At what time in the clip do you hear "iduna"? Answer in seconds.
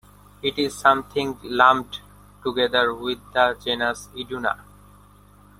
4.17-4.59